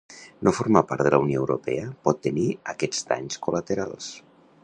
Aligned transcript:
No 0.45 0.51
formar 0.59 0.81
part 0.91 1.03
de 1.07 1.11
la 1.15 1.19
Unió 1.25 1.41
Europea 1.43 1.85
pot 2.09 2.23
tenir 2.29 2.47
aquests 2.75 3.05
danys 3.13 3.39
col·laterals. 3.49 4.09